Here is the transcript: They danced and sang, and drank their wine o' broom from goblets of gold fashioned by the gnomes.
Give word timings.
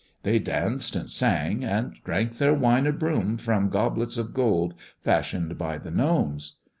They 0.23 0.39
danced 0.39 0.95
and 0.95 1.11
sang, 1.11 1.63
and 1.63 1.93
drank 2.03 2.39
their 2.39 2.55
wine 2.55 2.87
o' 2.87 2.91
broom 2.91 3.37
from 3.37 3.69
goblets 3.69 4.17
of 4.17 4.33
gold 4.33 4.73
fashioned 4.99 5.59
by 5.59 5.77
the 5.77 5.91
gnomes. 5.91 6.55